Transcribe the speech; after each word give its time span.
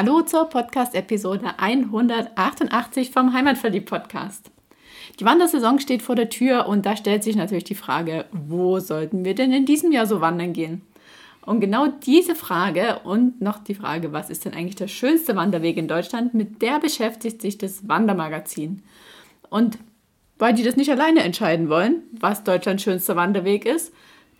Hallo 0.00 0.22
zur 0.22 0.44
Podcast-Episode 0.44 1.58
188 1.58 3.10
vom 3.10 3.32
Heimatverliebt-Podcast. 3.32 4.48
Die 5.18 5.24
Wandersaison 5.24 5.80
steht 5.80 6.02
vor 6.02 6.14
der 6.14 6.28
Tür 6.28 6.68
und 6.68 6.86
da 6.86 6.96
stellt 6.96 7.24
sich 7.24 7.34
natürlich 7.34 7.64
die 7.64 7.74
Frage, 7.74 8.26
wo 8.30 8.78
sollten 8.78 9.24
wir 9.24 9.34
denn 9.34 9.52
in 9.52 9.66
diesem 9.66 9.90
Jahr 9.90 10.06
so 10.06 10.20
wandern 10.20 10.52
gehen? 10.52 10.82
Und 11.44 11.58
genau 11.58 11.88
diese 11.88 12.36
Frage 12.36 13.00
und 13.02 13.40
noch 13.40 13.58
die 13.58 13.74
Frage, 13.74 14.12
was 14.12 14.30
ist 14.30 14.44
denn 14.44 14.54
eigentlich 14.54 14.76
der 14.76 14.86
schönste 14.86 15.34
Wanderweg 15.34 15.76
in 15.76 15.88
Deutschland, 15.88 16.32
mit 16.32 16.62
der 16.62 16.78
beschäftigt 16.78 17.42
sich 17.42 17.58
das 17.58 17.88
Wandermagazin. 17.88 18.84
Und 19.50 19.78
weil 20.38 20.54
die 20.54 20.62
das 20.62 20.76
nicht 20.76 20.92
alleine 20.92 21.24
entscheiden 21.24 21.68
wollen, 21.70 22.04
was 22.12 22.44
Deutschlands 22.44 22.84
schönster 22.84 23.16
Wanderweg 23.16 23.66
ist, 23.66 23.92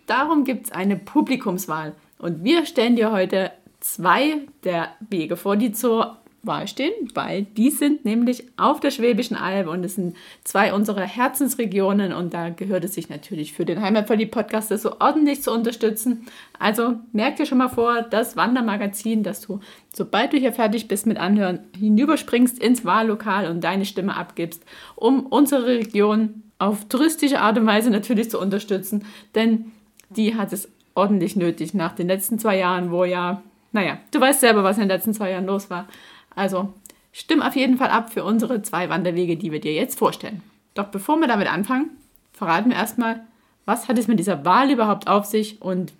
darum 0.05 0.45
gibt 0.45 0.67
es 0.67 0.71
eine 0.71 0.95
Publikumswahl. 0.95 1.95
Und 2.17 2.45
wir 2.45 2.65
stellen 2.65 2.95
dir 2.95 3.11
heute 3.11 3.51
zwei 3.79 4.41
der 4.63 4.89
Wege 5.09 5.37
vor, 5.37 5.55
die 5.55 5.71
zur 5.71 6.17
Wahl 6.41 6.67
stehen, 6.67 6.93
weil 7.13 7.43
die 7.43 7.69
sind 7.69 8.05
nämlich 8.05 8.45
auf 8.55 8.79
der 8.79 8.91
Schwäbischen 8.91 9.35
Alb 9.35 9.67
und 9.67 9.83
es 9.83 9.95
sind 9.95 10.15
zwei 10.43 10.73
unserer 10.73 11.01
Herzensregionen 11.01 12.13
und 12.13 12.33
da 12.33 12.49
gehört 12.49 12.85
es 12.85 12.93
sich 12.93 13.09
natürlich 13.09 13.51
für 13.51 13.65
den 13.65 13.81
Heimatverliebt-Podcast 13.81 14.71
das 14.71 14.83
so 14.83 14.99
ordentlich 14.99 15.43
zu 15.43 15.51
unterstützen. 15.51 16.27
Also 16.57 16.95
merk 17.11 17.35
dir 17.35 17.45
schon 17.45 17.57
mal 17.57 17.67
vor, 17.67 18.03
das 18.03 18.37
Wandermagazin, 18.37 19.23
dass 19.23 19.41
du, 19.41 19.59
sobald 19.93 20.31
du 20.31 20.37
hier 20.37 20.53
fertig 20.53 20.87
bist 20.87 21.05
mit 21.05 21.17
Anhören, 21.17 21.59
hinüberspringst 21.77 22.57
ins 22.57 22.85
Wahllokal 22.85 23.49
und 23.51 23.63
deine 23.63 23.85
Stimme 23.85 24.15
abgibst, 24.15 24.63
um 24.95 25.25
unsere 25.25 25.65
Region 25.65 26.43
auf 26.57 26.85
touristische 26.87 27.41
Art 27.41 27.57
und 27.57 27.65
Weise 27.65 27.89
natürlich 27.89 28.29
zu 28.29 28.39
unterstützen, 28.39 29.05
denn 29.35 29.71
die 30.09 30.35
hat 30.35 30.53
es 30.53 30.69
ordentlich 30.95 31.35
nötig 31.35 31.73
nach 31.73 31.93
den 31.93 32.07
letzten 32.07 32.39
zwei 32.39 32.57
Jahren, 32.57 32.91
wo 32.91 33.03
ja, 33.03 33.41
naja, 33.71 33.99
du 34.11 34.19
weißt 34.19 34.39
selber, 34.39 34.63
was 34.63 34.77
in 34.77 34.83
den 34.83 34.89
letzten 34.89 35.13
zwei 35.13 35.31
Jahren 35.31 35.45
los 35.45 35.69
war. 35.69 35.87
Also 36.35 36.73
stimm 37.11 37.41
auf 37.41 37.55
jeden 37.55 37.77
Fall 37.77 37.89
ab 37.89 38.11
für 38.11 38.23
unsere 38.23 38.61
zwei 38.61 38.89
Wanderwege, 38.89 39.37
die 39.37 39.51
wir 39.51 39.61
dir 39.61 39.73
jetzt 39.73 39.99
vorstellen. 39.99 40.41
Doch 40.73 40.85
bevor 40.85 41.17
wir 41.17 41.27
damit 41.27 41.51
anfangen, 41.51 41.89
verraten 42.33 42.69
wir 42.69 42.77
erstmal, 42.77 43.21
was 43.65 43.87
hat 43.87 43.97
es 43.97 44.07
mit 44.07 44.19
dieser 44.19 44.45
Wahl 44.45 44.71
überhaupt 44.71 45.07
auf 45.07 45.25
sich 45.25 45.61
und 45.61 45.93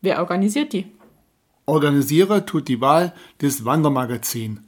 wer 0.00 0.20
organisiert 0.20 0.72
die? 0.72 0.86
Organisierer 1.66 2.44
tut 2.44 2.68
die 2.68 2.80
Wahl 2.80 3.12
des 3.40 3.64
Wandermagazin. 3.64 4.60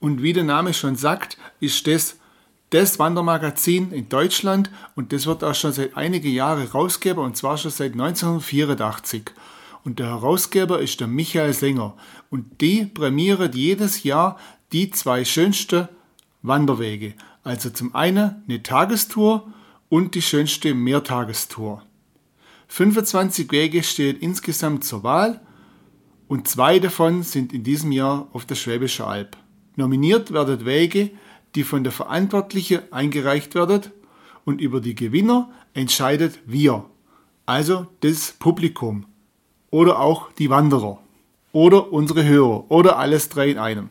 Und 0.00 0.22
wie 0.22 0.32
der 0.32 0.44
Name 0.44 0.74
schon 0.74 0.96
sagt, 0.96 1.38
ist 1.60 1.86
das 1.86 2.18
das 2.70 2.98
Wandermagazin 2.98 3.92
in 3.92 4.08
Deutschland 4.08 4.70
und 4.94 5.12
das 5.12 5.26
wird 5.26 5.44
auch 5.44 5.54
schon 5.54 5.72
seit 5.72 5.94
einigen 5.94 6.30
Jahren 6.30 6.60
Herausgeber 6.60 7.22
und 7.22 7.36
zwar 7.36 7.58
schon 7.58 7.70
seit 7.70 7.92
1984 7.92 9.24
und 9.84 9.98
der 9.98 10.06
Herausgeber 10.06 10.80
ist 10.80 11.00
der 11.00 11.08
Michael 11.08 11.52
Sänger 11.52 11.96
und 12.30 12.60
die 12.60 12.84
prämieren 12.86 13.52
jedes 13.52 14.02
Jahr 14.02 14.38
die 14.72 14.90
zwei 14.90 15.24
schönsten 15.24 15.88
Wanderwege. 16.42 17.14
Also 17.44 17.70
zum 17.70 17.94
einen 17.94 18.42
eine 18.48 18.62
Tagestour 18.62 19.52
und 19.88 20.14
die 20.14 20.22
schönste 20.22 20.74
Mehrtagestour. 20.74 21.82
25 22.68 23.50
Wege 23.52 23.82
stehen 23.82 24.18
insgesamt 24.18 24.84
zur 24.84 25.02
Wahl 25.02 25.40
und 26.28 26.48
zwei 26.48 26.78
davon 26.78 27.22
sind 27.22 27.52
in 27.52 27.64
diesem 27.64 27.92
Jahr 27.92 28.28
auf 28.32 28.46
der 28.46 28.54
Schwäbische 28.54 29.06
Alb. 29.06 29.36
Nominiert 29.76 30.32
werden 30.32 30.64
Wege, 30.64 31.10
die 31.54 31.64
von 31.64 31.84
der 31.84 31.92
Verantwortlichen 31.92 32.80
eingereicht 32.90 33.54
werden 33.54 33.82
und 34.44 34.60
über 34.60 34.80
die 34.80 34.94
Gewinner 34.94 35.50
entscheidet 35.74 36.40
wir, 36.46 36.86
also 37.44 37.86
das 38.00 38.32
Publikum 38.38 39.06
oder 39.72 39.98
auch 39.98 40.30
die 40.32 40.50
Wanderer 40.50 40.98
oder 41.50 41.92
unsere 41.92 42.24
Hörer 42.24 42.70
oder 42.70 42.98
alles 42.98 43.28
drei 43.28 43.50
in 43.50 43.58
einem. 43.58 43.88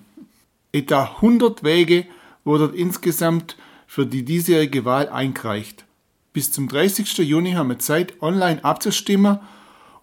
Etwa 0.72 1.03
100 1.18 1.64
Wege 1.64 2.06
wurden 2.46 2.74
insgesamt 2.74 3.58
für 3.88 4.06
die 4.06 4.24
diesjährige 4.24 4.86
Wahl 4.86 5.09
eingereicht. 5.09 5.84
Bis 6.31 6.52
zum 6.52 6.69
30. 6.69 7.18
Juni 7.18 7.53
haben 7.53 7.69
wir 7.69 7.80
Zeit, 7.80 8.22
online 8.22 8.64
abzustimmen 8.64 9.40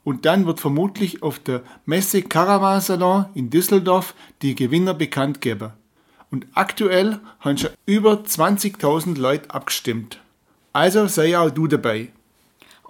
und 0.05 0.27
dann 0.27 0.47
wird 0.47 0.61
vermutlich 0.61 1.23
auf 1.23 1.39
der 1.39 1.63
Messe 1.87 2.23
Caravan 2.23 2.81
Salon 2.81 3.27
in 3.35 3.49
Düsseldorf 3.49 4.15
die 4.43 4.55
Gewinner 4.55 4.95
bekannt 4.95 5.41
geben. 5.41 5.71
Und 6.31 6.47
aktuell 6.53 7.21
haben 7.41 7.57
schon 7.57 7.71
über 7.87 8.13
20.000 8.13 9.19
Leute 9.19 9.51
abgestimmt. 9.51 10.21
Also 10.75 11.07
sei 11.07 11.39
auch 11.39 11.51
du 11.51 11.67
dabei. 11.67 12.11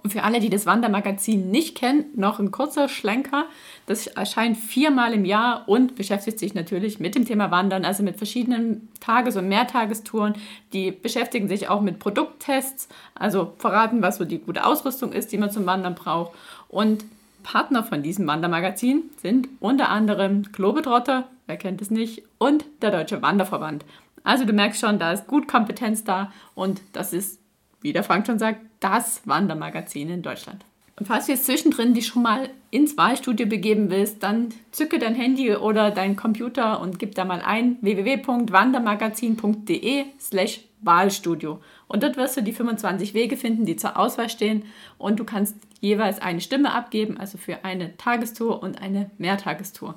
Und 0.01 0.11
für 0.11 0.23
alle, 0.23 0.39
die 0.39 0.49
das 0.49 0.65
Wandermagazin 0.65 1.51
nicht 1.51 1.75
kennen, 1.75 2.05
noch 2.15 2.39
ein 2.39 2.51
kurzer 2.51 2.87
Schlenker. 2.87 3.45
Das 3.85 4.07
erscheint 4.07 4.57
viermal 4.57 5.13
im 5.13 5.25
Jahr 5.25 5.67
und 5.67 5.95
beschäftigt 5.95 6.39
sich 6.39 6.53
natürlich 6.53 6.99
mit 6.99 7.15
dem 7.15 7.25
Thema 7.25 7.51
Wandern, 7.51 7.83
also 7.83 8.01
mit 8.01 8.15
verschiedenen 8.15 8.87
Tages- 9.01 9.35
und 9.35 9.49
Mehrtagestouren. 9.49 10.35
Die 10.71 10.91
beschäftigen 10.91 11.49
sich 11.49 11.67
auch 11.67 11.81
mit 11.81 11.99
Produkttests, 11.99 12.87
also 13.13 13.53
verraten, 13.57 14.01
was 14.01 14.17
so 14.17 14.25
die 14.25 14.39
gute 14.39 14.65
Ausrüstung 14.65 15.11
ist, 15.11 15.33
die 15.33 15.37
man 15.37 15.51
zum 15.51 15.65
Wandern 15.65 15.95
braucht. 15.95 16.31
Und 16.69 17.03
Partner 17.43 17.83
von 17.83 18.03
diesem 18.03 18.27
Wandermagazin 18.27 19.03
sind 19.21 19.49
unter 19.59 19.89
anderem 19.89 20.43
Globetrotter, 20.51 21.27
wer 21.47 21.57
kennt 21.57 21.81
es 21.81 21.89
nicht, 21.89 22.23
und 22.37 22.65
der 22.81 22.91
Deutsche 22.91 23.21
Wanderverband. 23.21 23.83
Also 24.23 24.45
du 24.45 24.53
merkst 24.53 24.79
schon, 24.79 24.99
da 24.99 25.11
ist 25.11 25.27
gut 25.27 25.47
Kompetenz 25.47 26.03
da 26.03 26.31
und 26.55 26.81
das 26.93 27.13
ist, 27.13 27.39
wie 27.81 27.93
der 27.93 28.03
Frank 28.03 28.27
schon 28.27 28.39
sagt, 28.39 28.61
das 28.79 29.21
Wandermagazin 29.25 30.09
in 30.09 30.21
Deutschland. 30.21 30.63
Und 30.99 31.05
falls 31.05 31.27
du 31.27 31.31
jetzt 31.31 31.45
zwischendrin 31.45 31.93
dich 31.93 32.07
schon 32.07 32.23
mal 32.23 32.49
ins 32.71 32.97
Wahlstudio 32.97 33.47
begeben 33.47 33.89
willst, 33.89 34.21
dann 34.21 34.49
zücke 34.71 34.99
dein 34.99 35.15
Handy 35.15 35.55
oder 35.55 35.91
deinen 35.91 36.17
Computer 36.17 36.81
und 36.81 36.99
gib 36.99 37.15
da 37.15 37.23
mal 37.23 37.41
ein 37.41 37.77
www.wandermagazin.de 37.81 40.03
slash 40.19 40.59
Wahlstudio. 40.81 41.61
Und 41.87 42.03
dort 42.03 42.17
wirst 42.17 42.35
du 42.37 42.43
die 42.43 42.51
25 42.51 43.13
Wege 43.13 43.37
finden, 43.37 43.65
die 43.65 43.77
zur 43.77 43.97
Auswahl 43.97 44.29
stehen. 44.29 44.65
Und 44.97 45.19
du 45.19 45.23
kannst 45.23 45.55
jeweils 45.79 46.21
eine 46.21 46.41
Stimme 46.41 46.73
abgeben, 46.73 47.17
also 47.17 47.37
für 47.37 47.63
eine 47.63 47.95
Tagestour 47.97 48.61
und 48.61 48.81
eine 48.81 49.09
Mehrtagestour. 49.17 49.95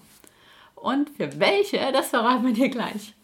Und 0.77 1.11
für 1.11 1.41
welche, 1.41 1.79
das 1.93 2.09
verraten 2.09 2.47
wir 2.47 2.55
dir 2.55 2.69
gleich. 2.69 3.15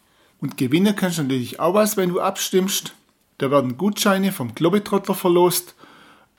Und 0.40 0.56
gewinnen 0.56 0.94
kannst 0.94 1.18
du 1.18 1.22
natürlich 1.22 1.58
auch 1.60 1.74
was, 1.74 1.96
wenn 1.96 2.10
du 2.10 2.20
abstimmst. 2.20 2.94
Da 3.38 3.52
werden 3.52 3.76
Gutscheine 3.76 4.32
vom 4.32 4.54
Globetrotter 4.54 5.14
verlost. 5.14 5.76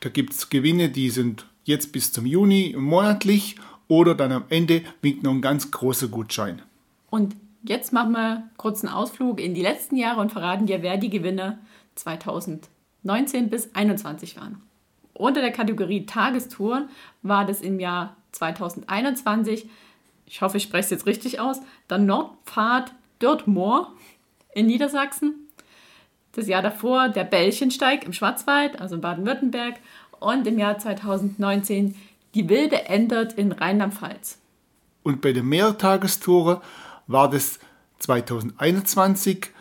Da 0.01 0.09
gibt 0.09 0.33
es 0.33 0.49
Gewinne, 0.49 0.89
die 0.89 1.09
sind 1.09 1.45
jetzt 1.63 1.93
bis 1.93 2.11
zum 2.11 2.25
Juni 2.25 2.75
monatlich 2.77 3.55
oder 3.87 4.15
dann 4.15 4.31
am 4.33 4.43
Ende 4.49 4.83
winkt 5.01 5.23
noch 5.23 5.31
ein 5.31 5.41
ganz 5.41 5.71
großer 5.71 6.09
Gutschein. 6.09 6.61
Und 7.09 7.35
jetzt 7.63 7.93
machen 7.93 8.11
wir 8.11 8.43
kurz 8.57 8.83
einen 8.83 8.93
Ausflug 8.93 9.39
in 9.39 9.53
die 9.53 9.61
letzten 9.61 9.95
Jahre 9.95 10.19
und 10.19 10.31
verraten 10.31 10.65
dir, 10.65 10.81
wer 10.81 10.97
die 10.97 11.09
Gewinner 11.09 11.57
2019 11.95 13.49
bis 13.49 13.63
2021 13.63 14.37
waren. 14.37 14.61
Unter 15.13 15.41
der 15.41 15.51
Kategorie 15.51 16.05
Tagestouren 16.05 16.89
war 17.23 17.45
das 17.45 17.61
im 17.61 17.79
Jahr 17.79 18.15
2021, 18.33 19.69
ich 20.25 20.41
hoffe, 20.41 20.57
ich 20.57 20.63
spreche 20.63 20.83
es 20.83 20.89
jetzt 20.91 21.05
richtig 21.07 21.39
aus, 21.39 21.59
der 21.89 21.97
Nordpfad 21.97 22.93
Dörtmoor 23.19 23.93
in 24.53 24.67
Niedersachsen 24.67 25.48
das 26.39 26.47
Jahr 26.47 26.61
davor 26.61 27.09
der 27.09 27.23
Bällchensteig 27.23 28.05
im 28.05 28.13
Schwarzwald, 28.13 28.79
also 28.79 28.95
in 28.95 29.01
Baden-Württemberg, 29.01 29.75
und 30.19 30.47
im 30.47 30.57
Jahr 30.57 30.77
2019 30.77 31.95
die 32.33 32.49
Wilde 32.49 32.85
Endert 32.85 33.33
in 33.33 33.51
Rheinland-Pfalz. 33.51 34.37
Und 35.03 35.21
bei 35.21 35.31
der 35.31 35.43
Mehrtagestour 35.43 36.61
war 37.07 37.29
das 37.29 37.59
2021 37.99 39.51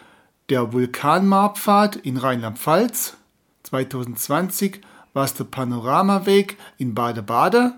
der 0.49 0.73
Vulkanmarpfad 0.73 1.97
in 1.97 2.17
Rheinland-Pfalz, 2.17 3.17
2020 3.65 4.81
war 5.13 5.25
es 5.25 5.35
der 5.35 5.45
Panoramaweg 5.45 6.57
in 6.79 6.95
Bade-Bade 6.95 7.75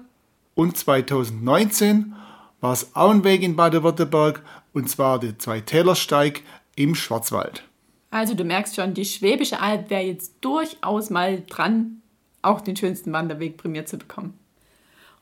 und 0.55 0.77
2019 0.77 2.15
war 2.61 2.73
es 2.73 2.95
Auenweg 2.95 3.43
in 3.43 3.57
Baden-Württemberg 3.57 4.43
und 4.73 4.89
zwar 4.89 5.19
der 5.19 5.39
Zweitälersteig 5.39 6.43
im 6.77 6.95
Schwarzwald. 6.95 7.65
Also 8.11 8.35
du 8.35 8.45
merkst 8.45 8.75
schon, 8.75 8.95
die 8.95 9.05
Schwäbische 9.05 9.61
Alb 9.61 9.91
wäre 9.91 10.03
jetzt 10.03 10.35
durchaus 10.41 11.11
mal 11.11 11.43
dran, 11.49 12.03
auch 12.43 12.61
den 12.61 12.77
schönsten 12.77 13.13
Wanderweg 13.13 13.57
prämiert 13.57 13.89
zu 13.89 13.99
bekommen. 13.99 14.35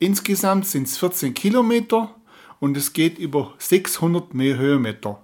Insgesamt 0.00 0.66
sind 0.66 0.88
es 0.88 0.98
14 0.98 1.32
Kilometer 1.32 2.12
und 2.58 2.76
es 2.76 2.92
geht 2.92 3.16
über 3.16 3.54
600 3.58 4.34
mehr 4.34 4.58
Höhenmeter. 4.58 5.22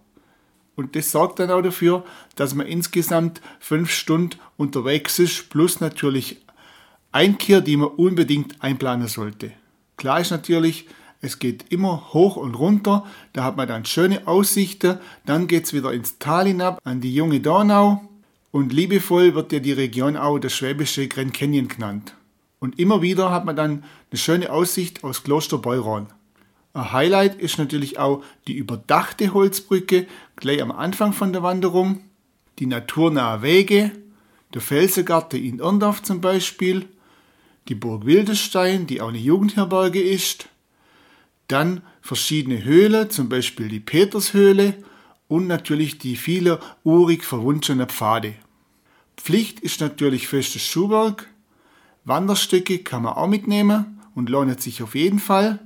Und 0.76 0.94
das 0.94 1.10
sorgt 1.10 1.40
dann 1.40 1.50
auch 1.50 1.62
dafür, 1.62 2.04
dass 2.36 2.54
man 2.54 2.68
insgesamt 2.68 3.40
fünf 3.58 3.90
Stunden 3.90 4.38
unterwegs 4.56 5.18
ist, 5.18 5.50
plus 5.50 5.80
natürlich 5.80 6.36
Einkehr, 7.10 7.60
die 7.60 7.76
man 7.76 7.88
unbedingt 7.88 8.62
einplanen 8.62 9.08
sollte. 9.08 9.50
Klar 10.00 10.18
ist 10.18 10.30
natürlich, 10.30 10.86
es 11.20 11.38
geht 11.38 11.66
immer 11.70 12.14
hoch 12.14 12.36
und 12.36 12.54
runter, 12.54 13.04
da 13.34 13.44
hat 13.44 13.58
man 13.58 13.68
dann 13.68 13.84
schöne 13.84 14.26
Aussichten, 14.26 14.98
dann 15.26 15.46
geht 15.46 15.66
es 15.66 15.74
wieder 15.74 15.92
ins 15.92 16.18
Tal 16.18 16.46
hinab 16.46 16.80
an 16.84 17.02
die 17.02 17.14
junge 17.14 17.40
Donau 17.40 18.00
und 18.50 18.72
liebevoll 18.72 19.34
wird 19.34 19.52
ja 19.52 19.58
die 19.58 19.74
Region 19.74 20.16
auch 20.16 20.38
der 20.38 20.48
schwäbische 20.48 21.06
Grand 21.06 21.34
Canyon 21.34 21.68
genannt. 21.68 22.14
Und 22.60 22.78
immer 22.78 23.02
wieder 23.02 23.30
hat 23.30 23.44
man 23.44 23.56
dann 23.56 23.84
eine 24.10 24.18
schöne 24.18 24.50
Aussicht 24.50 25.04
aus 25.04 25.22
Kloster 25.22 25.58
Beuron. 25.58 26.06
Ein 26.72 26.92
Highlight 26.92 27.34
ist 27.34 27.58
natürlich 27.58 27.98
auch 27.98 28.22
die 28.46 28.56
überdachte 28.56 29.34
Holzbrücke 29.34 30.06
gleich 30.36 30.62
am 30.62 30.72
Anfang 30.72 31.12
von 31.12 31.34
der 31.34 31.42
Wanderung, 31.42 32.00
die 32.58 32.64
naturnahe 32.64 33.42
Wege, 33.42 33.92
der 34.54 34.62
Felsengarten 34.62 35.44
in 35.44 35.58
Irndorf 35.58 36.02
zum 36.02 36.22
Beispiel, 36.22 36.88
die 37.70 37.76
Burg 37.76 38.04
Wildestein, 38.04 38.88
die 38.88 39.00
auch 39.00 39.08
eine 39.08 39.18
Jugendherberge 39.18 40.02
ist, 40.02 40.48
dann 41.46 41.82
verschiedene 42.02 42.64
Höhlen, 42.64 43.10
zum 43.10 43.28
Beispiel 43.28 43.68
die 43.68 43.78
Petershöhle 43.78 44.74
und 45.28 45.46
natürlich 45.46 45.98
die 45.98 46.16
viele 46.16 46.58
urig 46.82 47.24
verwunschenen 47.24 47.88
Pfade. 47.88 48.34
Pflicht 49.16 49.60
ist 49.60 49.80
natürlich 49.80 50.26
festes 50.26 50.62
Schuhwerk. 50.62 51.28
Wanderstöcke 52.04 52.78
kann 52.78 53.02
man 53.02 53.14
auch 53.14 53.28
mitnehmen 53.28 54.00
und 54.16 54.28
lohnt 54.28 54.60
sich 54.60 54.82
auf 54.82 54.96
jeden 54.96 55.20
Fall. 55.20 55.60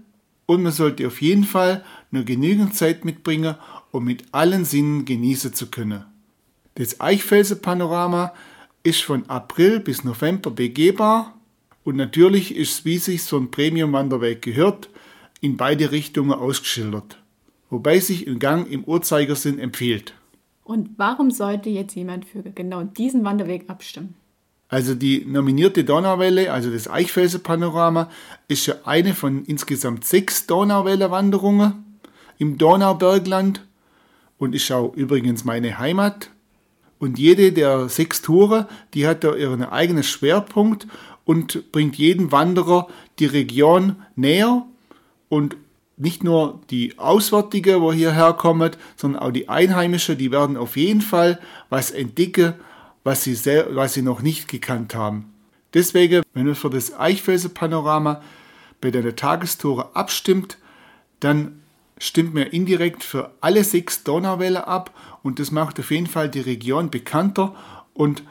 Und 0.45 0.63
man 0.63 0.73
sollte 0.73 1.07
auf 1.07 1.23
jeden 1.23 1.45
Fall 1.45 1.83
nur 2.11 2.25
genügend 2.25 2.75
Zeit 2.75 3.07
mitbringen, 3.07 3.55
um 3.93 4.05
mit 4.05 4.25
allen 4.33 4.67
Sinnen 4.67 5.07
genießen 5.07 5.55
zu 5.55 5.69
können. 5.71 6.05
Das 6.75 7.01
Eichfelsen-Panorama 7.01 8.35
ist 8.83 9.03
von 9.03 9.27
April 9.31 9.81
bis 9.81 10.05
November 10.05 10.51
begehbar 10.51 11.35
und 11.85 11.97
natürlich 11.97 12.57
ist 12.57 12.73
es, 12.73 12.85
wie 12.85 12.99
sich 12.99 13.23
so 13.23 13.37
ein 13.39 13.51
Premium-Wanderweg 13.51 14.43
gehört, 14.43 14.89
in 15.41 15.57
beide 15.57 15.93
Richtungen 15.93 16.33
ausgeschildert, 16.33 17.19
wobei 17.69 18.01
sich 18.01 18.27
ein 18.27 18.39
Gang 18.39 18.71
im 18.71 18.85
Uhrzeigersinn 18.85 19.59
empfiehlt. 19.59 20.15
Und 20.65 20.91
warum 20.97 21.31
sollte 21.31 21.69
jetzt 21.69 21.95
jemand 21.95 22.25
für 22.25 22.43
genau 22.43 22.85
diesen 22.85 23.25
Wanderweg 23.25 23.69
abstimmen? 23.69 24.15
Also 24.69 24.95
die 24.95 25.27
nominierte 25.27 25.85
Donauwelle, 25.85 26.51
also 26.51 26.71
das 26.71 26.89
Eichfelsen-Panorama, 26.89 28.11
ist 28.49 28.67
ja 28.67 28.77
eine 28.85 29.13
von 29.13 29.45
insgesamt 29.45 30.07
sechs 30.07 30.47
Donauwelle-Wanderungen 30.47 31.85
im 32.39 32.57
Donaubergland 32.57 33.65
und 34.39 34.55
ist 34.55 34.73
auch 34.73 34.95
übrigens 34.95 35.45
meine 35.45 35.79
Heimat. 35.79 36.31
Und 36.99 37.19
jede 37.19 37.53
der 37.53 37.91
sechs 37.91 38.23
Touren, 38.23 38.67
die 38.95 39.07
hat 39.07 39.23
da 39.23 39.35
ihren 39.35 39.63
eigenen 39.63 40.03
Schwerpunkt 40.03 40.87
und 41.25 41.73
bringt 41.73 41.97
jedem 41.97 42.33
Wanderer 42.33 42.89
die 43.19 43.27
Region 43.27 43.97
näher 44.17 44.67
und 45.29 45.57
nicht 45.97 46.25
nur 46.25 46.61
die 46.71 46.99
Auswärtige, 46.99 47.81
wo 47.81 47.93
hierher 47.93 48.33
kommen, 48.33 48.73
sondern 48.97 49.23
auch 49.23 49.31
die 49.31 49.49
Einheimischen, 49.49 50.19
die 50.19 50.33
werden 50.33 50.57
auf 50.57 50.77
jeden 50.77 51.01
Fall 51.01 51.41
was 51.71 51.91
entdecken, 51.91 52.55
was 53.05 53.23
sie, 53.23 53.35
sehr, 53.35 53.75
was 53.77 53.95
sie 53.95 54.03
noch 54.03 54.23
nicht 54.23 54.49
gekannt 54.49 54.95
haben. 54.95 55.33
Deswegen, 55.73 56.23
wenn 56.33 56.47
man 56.47 56.55
für 56.55 56.71
das 56.71 56.99
Eichfelsen-Panorama 56.99 58.23
bei 58.81 58.91
der 58.91 59.17
Tagestore 59.17 59.95
abstimmt, 59.95 60.59
dann 61.21 61.61
stimmt 61.99 62.35
man 62.35 62.45
indirekt 62.45 63.05
für 63.05 63.33
alle 63.41 63.65
sechs 63.65 64.05
Donauwelle 64.05 64.67
ab 64.67 64.91
und 65.23 65.39
das 65.39 65.51
macht 65.51 65.79
auf 65.79 65.91
jeden 65.91 66.07
Fall 66.07 66.29
die 66.29 66.41
Region 66.41 66.91
bekannter 66.91 67.55
und 67.93 68.23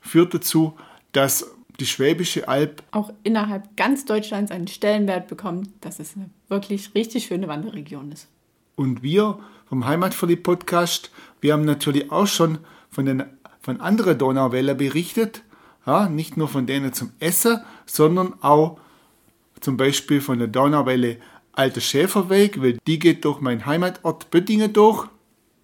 führt 0.00 0.34
dazu, 0.34 0.76
dass 1.12 1.46
die 1.80 1.86
Schwäbische 1.86 2.46
Alb 2.46 2.82
auch 2.92 3.12
innerhalb 3.22 3.76
ganz 3.76 4.04
Deutschlands 4.04 4.50
einen 4.50 4.68
Stellenwert 4.68 5.28
bekommt, 5.28 5.70
dass 5.80 5.98
es 5.98 6.14
eine 6.14 6.30
wirklich 6.48 6.94
richtig 6.94 7.26
schöne 7.26 7.48
Wanderregion 7.48 8.12
ist. 8.12 8.28
Und 8.76 9.02
wir 9.02 9.38
vom 9.66 9.86
Heimatverlieb 9.86 10.42
Podcast, 10.42 11.10
wir 11.40 11.52
haben 11.52 11.64
natürlich 11.64 12.12
auch 12.12 12.26
schon 12.26 12.58
von, 12.90 13.06
den, 13.06 13.24
von 13.60 13.80
anderen 13.80 14.18
Donauwälder 14.18 14.74
berichtet, 14.74 15.42
ja, 15.86 16.08
nicht 16.08 16.36
nur 16.36 16.48
von 16.48 16.66
denen 16.66 16.92
zum 16.92 17.12
Essen, 17.18 17.60
sondern 17.86 18.34
auch 18.42 18.78
zum 19.60 19.76
Beispiel 19.76 20.20
von 20.20 20.38
der 20.38 20.48
Donauwelle 20.48 21.16
Alter 21.52 21.80
Schäferweg, 21.80 22.60
weil 22.62 22.78
die 22.86 22.98
geht 22.98 23.24
durch 23.24 23.40
meinen 23.40 23.66
Heimatort 23.66 24.30
Böttingen 24.30 24.72
durch. 24.72 25.08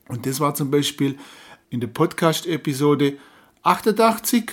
Und 0.08 0.26
das 0.26 0.40
war 0.40 0.54
zum 0.54 0.70
Beispiel 0.70 1.16
in 1.70 1.80
der 1.80 1.88
Podcast-Episode 1.88 3.18
88 3.62 4.52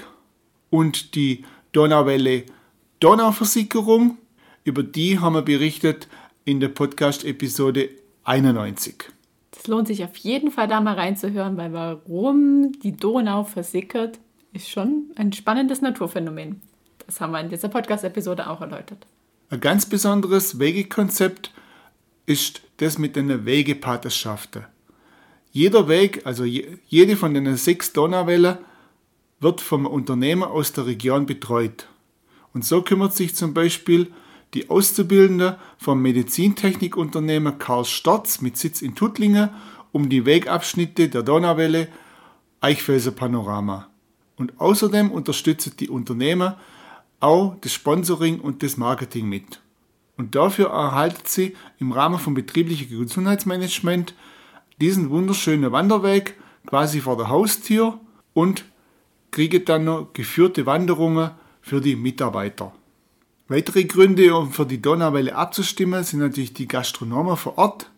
und 0.69 1.15
die 1.15 1.45
Donauwelle 1.73 2.43
Donauversickerung. 2.99 4.19
Über 4.63 4.83
die 4.83 5.19
haben 5.19 5.33
wir 5.33 5.41
berichtet 5.41 6.07
in 6.45 6.59
der 6.59 6.69
Podcast-Episode 6.69 7.89
91. 8.23 9.05
Es 9.57 9.67
lohnt 9.67 9.87
sich 9.87 10.03
auf 10.03 10.15
jeden 10.17 10.51
Fall 10.51 10.67
da 10.67 10.79
mal 10.81 10.93
reinzuhören, 10.93 11.57
weil 11.57 11.73
warum 11.73 12.73
die 12.83 12.95
Donau 12.95 13.43
versickert, 13.43 14.19
ist 14.53 14.69
schon 14.69 15.11
ein 15.15 15.33
spannendes 15.33 15.81
Naturphänomen. 15.81 16.61
Das 17.07 17.19
haben 17.19 17.31
wir 17.31 17.41
in 17.41 17.49
dieser 17.49 17.69
Podcast-Episode 17.69 18.49
auch 18.49 18.61
erläutert. 18.61 19.07
Ein 19.49 19.59
ganz 19.59 19.87
besonderes 19.87 20.59
Wegekonzept 20.59 21.51
ist 22.27 22.61
das 22.77 22.99
mit 22.99 23.15
den 23.15 23.45
Wegepaterschaften. 23.45 24.65
Jeder 25.51 25.87
Weg, 25.87 26.25
also 26.25 26.45
jede 26.45 27.15
von 27.15 27.33
den 27.33 27.55
sechs 27.57 27.93
Donauwellen, 27.93 28.59
wird 29.43 29.61
vom 29.61 29.85
Unternehmer 29.85 30.49
aus 30.51 30.73
der 30.73 30.85
Region 30.85 31.25
betreut. 31.25 31.87
Und 32.53 32.65
so 32.65 32.81
kümmert 32.81 33.13
sich 33.13 33.35
zum 33.35 33.53
Beispiel 33.53 34.11
die 34.53 34.69
Auszubildende 34.69 35.59
vom 35.77 36.01
Medizintechnikunternehmer 36.01 37.53
Karl 37.53 37.85
Storz 37.85 38.41
mit 38.41 38.57
Sitz 38.57 38.81
in 38.81 38.95
Tuttlingen 38.95 39.49
um 39.91 40.09
die 40.09 40.25
Wegabschnitte 40.25 41.09
der 41.09 41.23
Donauwelle 41.23 41.87
Eichfelser 42.61 43.11
Panorama. 43.11 43.89
Und 44.37 44.59
außerdem 44.59 45.11
unterstützt 45.11 45.79
die 45.79 45.89
Unternehmer 45.89 46.57
auch 47.19 47.55
das 47.61 47.73
Sponsoring 47.73 48.39
und 48.39 48.63
das 48.63 48.77
Marketing 48.77 49.27
mit. 49.27 49.61
Und 50.17 50.35
dafür 50.35 50.69
erhalten 50.69 51.23
sie 51.25 51.55
im 51.79 51.91
Rahmen 51.91 52.19
von 52.19 52.33
betrieblicher 52.33 52.85
Gesundheitsmanagement 52.85 54.13
diesen 54.79 55.09
wunderschönen 55.09 55.71
Wanderweg 55.71 56.37
quasi 56.65 57.01
vor 57.01 57.17
der 57.17 57.29
Haustür 57.29 57.99
und 58.33 58.65
kriegen 59.33 59.65
dann 59.65 59.83
noch 59.83 60.13
geführte 60.13 60.65
Wanderungen 60.65 61.31
für 61.61 61.81
die 61.81 61.95
Mitarbeiter. 61.95 62.71
Weitere 63.47 63.83
Gründe, 63.85 64.33
um 64.35 64.51
für 64.51 64.65
die 64.65 64.81
Donauwelle 64.81 65.35
abzustimmen, 65.35 66.03
sind 66.03 66.19
natürlich 66.19 66.53
die 66.53 66.67
Gastronomen 66.67 67.35
vor 67.35 67.57
Ort. 67.57 67.89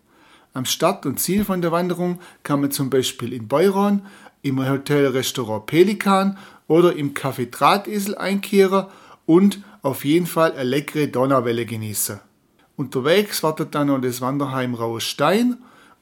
Am 0.53 0.65
Start 0.65 1.05
und 1.05 1.19
Ziel 1.19 1.43
von 1.43 1.61
der 1.61 1.73
Wanderung 1.73 2.19
kann 2.43 2.61
man 2.61 2.71
zum 2.71 2.89
Beispiel 2.89 3.33
in 3.33 3.49
Beuron, 3.49 4.03
im 4.41 4.65
Hotelrestaurant 4.65 5.65
Pelikan 5.65 6.37
oder 6.67 6.95
im 6.95 7.13
Café 7.13 7.49
Drahtesel 7.49 8.15
einkehren 8.15 8.85
und 9.25 9.61
auf 9.81 10.05
jeden 10.05 10.27
Fall 10.27 10.53
eine 10.53 10.63
leckere 10.63 11.07
Donauwelle 11.07 11.65
genießen. 11.65 12.19
Unterwegs 12.77 13.43
wartet 13.43 13.75
dann 13.75 13.87
noch 13.87 13.99
das 13.99 14.21
Wanderheim 14.21 14.73
Rauer 14.73 15.01
Stein 15.01 15.57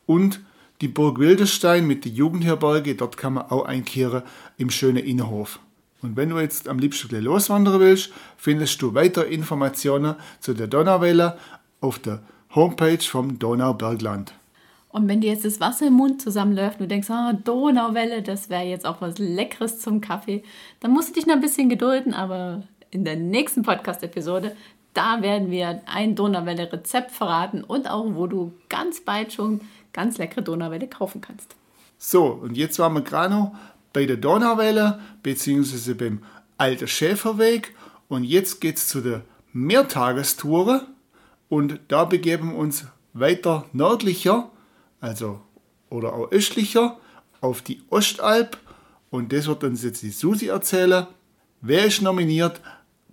und 0.06 0.42
die 0.82 0.88
Burg 0.88 1.20
Wilderstein 1.20 1.88
mit 1.88 2.06
der 2.06 2.12
Jugendherberge, 2.12 2.96
dort 2.96 3.18
kann 3.18 3.34
man 3.34 3.50
auch 3.50 3.66
einkehren 3.66 4.24
im 4.58 4.70
schönen 4.70 5.04
Innenhof. 5.04 5.60
Und 6.02 6.18
wenn 6.18 6.30
du 6.30 6.40
jetzt 6.40 6.68
am 6.68 6.80
liebsten 6.80 7.24
loswandern 7.24 7.80
willst, 7.80 8.12
findest 8.38 8.82
du 8.82 8.94
weitere 8.94 9.34
Informationen 9.34 10.16
zu 10.42 10.54
der 10.54 10.68
Donauwelle 10.68 11.38
auf 11.80 12.00
der 12.00 12.22
Homepage 12.54 13.02
vom 13.02 13.40
Donaubergland. 13.40 14.34
Und 14.90 15.08
wenn 15.08 15.22
dir 15.22 15.32
jetzt 15.32 15.46
das 15.46 15.60
Wasser 15.60 15.88
im 15.88 15.94
Mund 15.94 16.22
zusammenläuft 16.22 16.80
und 16.80 16.84
du 16.84 16.88
denkst, 16.88 17.10
oh, 17.10 17.34
Donauwelle, 17.44 18.22
das 18.22 18.50
wäre 18.50 18.64
jetzt 18.64 18.86
auch 18.86 19.02
was 19.02 19.18
Leckeres 19.18 19.80
zum 19.80 20.02
Kaffee, 20.02 20.44
dann 20.82 20.92
musst 20.92 21.10
du 21.10 21.14
dich 21.14 21.26
noch 21.26 21.34
ein 21.34 21.42
bisschen 21.42 21.70
gedulden, 21.70 22.14
aber 22.14 22.64
in 22.92 23.04
der 23.04 23.16
nächsten 23.16 23.64
Podcast-Episode, 23.64 24.56
da 24.94 25.22
werden 25.22 25.52
wir 25.52 25.82
ein 25.86 26.16
Donauwelle-Rezept 26.16 27.12
verraten 27.12 27.64
und 27.64 27.90
auch, 27.90 28.16
wo 28.16 28.28
du 28.28 28.54
ganz 28.70 29.02
bald 29.02 29.34
schon 29.34 29.62
ganz 29.92 30.18
leckere 30.18 30.42
Donauwelle 30.42 30.88
kaufen 30.88 31.22
kannst. 31.22 31.56
So, 31.98 32.26
und 32.26 32.56
jetzt 32.58 32.80
waren 32.80 32.94
wir 32.94 33.02
gerade 33.02 33.34
noch 33.34 33.56
bei 33.94 34.06
der 34.06 34.18
Donauwelle, 34.18 35.00
beziehungsweise 35.22 35.96
beim 35.96 36.24
Alter 36.58 36.88
Schäferweg. 36.88 37.76
Und 38.08 38.24
jetzt 38.24 38.60
geht 38.62 38.78
es 38.78 38.88
zu 38.88 39.02
der 39.02 39.22
Mehrtagestour. 39.54 40.86
Und 41.50 41.80
da 41.88 42.06
begeben 42.06 42.52
wir 42.52 42.58
uns 42.58 42.86
weiter 43.14 43.66
nördlicher 43.74 44.50
also 45.04 45.42
oder 45.90 46.14
auch 46.14 46.32
östlicher, 46.32 46.98
auf 47.42 47.62
die 47.62 47.84
Ostalb. 47.90 48.58
Und 49.12 49.34
das 49.34 49.48
wird 49.48 49.64
uns 49.66 49.84
jetzt 49.84 50.02
die 50.02 50.10
Susi 50.10 50.48
erzählen. 50.48 51.06
Wer 51.62 51.86
ist 51.86 52.02
nominiert 52.02 52.62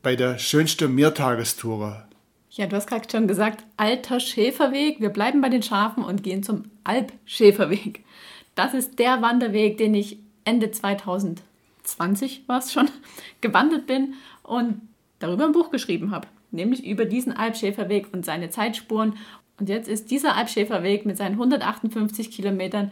bei 0.02 0.16
der 0.16 0.38
schönsten 0.38 0.95
Mehrtagestour? 0.95 2.04
Ja, 2.50 2.66
du 2.66 2.76
hast 2.76 2.88
gerade 2.88 3.09
schon 3.11 3.28
gesagt, 3.28 3.64
alter 3.76 4.21
Schäferweg. 4.21 5.00
Wir 5.00 5.11
bleiben 5.11 5.40
bei 5.40 5.49
den 5.49 5.62
Schafen 5.62 6.02
und 6.02 6.23
gehen 6.23 6.42
zum 6.42 6.64
Alpschäferweg. 6.85 8.04
Das 8.54 8.75
ist 8.75 8.99
der 8.99 9.23
Wanderweg, 9.23 9.78
den 9.78 9.95
ich 9.95 10.19
Ende 10.45 10.71
2020 10.71 12.45
war 12.47 12.59
es 12.59 12.73
schon, 12.73 12.88
gewandert 13.40 13.87
bin 13.87 14.14
und 14.42 14.80
darüber 15.21 15.45
ein 15.45 15.52
Buch 15.52 15.71
geschrieben 15.71 16.11
habe. 16.11 16.26
Nämlich 16.50 16.85
über 16.85 17.04
diesen 17.04 17.37
Alpschäferweg 17.37 18.09
und 18.12 18.25
seine 18.25 18.50
Zeitspuren 18.50 19.14
und 19.61 19.69
jetzt 19.69 19.88
ist 19.88 20.11
dieser 20.11 20.37
Alpschäferweg 20.37 21.04
mit 21.04 21.19
seinen 21.19 21.35
158 21.35 22.30
Kilometern 22.30 22.90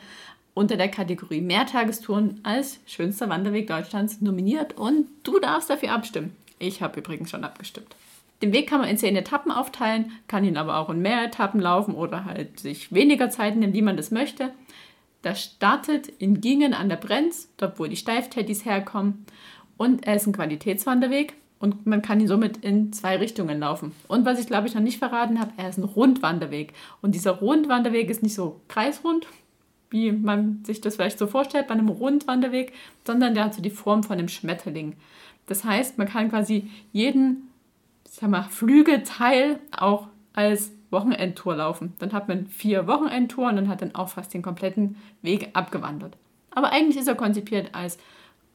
unter 0.53 0.77
der 0.77 0.89
Kategorie 0.89 1.41
Mehrtagestouren 1.41 2.41
als 2.43 2.79
schönster 2.87 3.29
Wanderweg 3.29 3.67
Deutschlands 3.67 4.21
nominiert 4.21 4.77
und 4.77 5.09
du 5.23 5.39
darfst 5.39 5.71
dafür 5.71 5.93
abstimmen. 5.93 6.37
Ich 6.59 6.83
habe 6.83 7.01
übrigens 7.01 7.31
schon 7.31 7.45
abgestimmt. 7.45 7.95
Den 8.41 8.53
Weg 8.53 8.69
kann 8.69 8.81
man 8.81 8.89
in 8.89 8.97
zehn 8.97 9.17
Etappen 9.17 9.51
aufteilen, 9.51 10.13
kann 10.29 10.45
ihn 10.45 10.57
aber 10.57 10.77
auch 10.77 10.91
in 10.91 11.03
mehr 11.03 11.25
Etappen 11.25 11.61
laufen 11.61 11.95
oder 11.95 12.25
halt 12.25 12.61
sich 12.61 12.93
weniger 12.93 13.31
Zeit 13.31 13.57
nehmen, 13.57 13.73
wie 13.73 13.83
man 13.83 13.97
das 13.97 14.11
möchte. 14.11 14.53
Das 15.23 15.43
startet 15.43 16.07
in 16.07 16.41
Gingen 16.41 16.75
an 16.75 16.89
der 16.89 16.97
Brenz, 16.97 17.49
dort 17.57 17.81
wo 17.81 17.87
die 17.87 17.97
Steiftätis 17.97 18.65
herkommen. 18.65 19.27
Und 19.77 20.07
er 20.07 20.15
ist 20.17 20.27
ein 20.27 20.33
Qualitätswanderweg. 20.33 21.35
Und 21.61 21.87
man 21.87 22.03
kann 22.03 22.21
ihn 22.21 22.29
somit 22.29 22.59
in 22.59 22.93
zwei 22.93 23.17
Richtungen 23.17 23.59
laufen. 23.59 23.93
Und 24.07 24.25
was 24.25 24.39
ich 24.39 24.47
glaube 24.47 24.69
ich 24.69 24.75
noch 24.75 24.81
nicht 24.81 24.99
verraten 24.99 25.41
habe, 25.41 25.53
er 25.57 25.69
ist 25.69 25.79
ein 25.79 25.85
Rundwanderweg. 25.85 26.73
Und 27.03 27.17
dieser 27.17 27.33
Rundwanderweg 27.33 28.09
ist 28.11 28.23
nicht 28.23 28.35
so 28.35 28.61
kreisrund, 28.69 29.27
wie 29.91 30.13
man 30.13 30.63
sich 30.65 30.81
das 30.81 30.95
vielleicht 30.95 31.19
so 31.19 31.27
vorstellt 31.27 31.67
bei 31.67 31.75
einem 31.75 31.89
Rundwanderweg, 31.89 32.73
sondern 33.05 33.35
der 33.35 33.45
hat 33.45 33.55
so 33.55 33.63
die 33.63 33.71
Form 33.71 34.05
von 34.05 34.19
einem 34.19 34.29
Schmetterling. 34.29 34.95
Das 35.49 35.65
heißt, 35.65 35.99
man 35.99 36.09
kann 36.09 36.31
quasi 36.31 36.71
jeden 36.93 37.49
sag 38.21 38.31
mal, 38.31 38.43
Flügelteil 38.43 39.61
auch 39.77 40.09
als 40.33 40.73
Wochenendtour 40.91 41.57
laufen. 41.57 41.95
Dann 41.99 42.13
hat 42.13 42.29
man 42.29 42.47
vier 42.47 42.87
Wochenendtouren 42.87 43.59
und 43.59 43.69
hat 43.69 43.83
dann 43.83 43.95
auch 43.95 44.09
fast 44.09 44.33
den 44.33 44.43
kompletten 44.43 44.97
Weg 45.23 45.51
abgewandert. 45.53 46.17
Aber 46.51 46.73
eigentlich 46.73 46.97
ist 46.97 47.09
er 47.09 47.15
konzipiert 47.15 47.75
als 47.75 47.99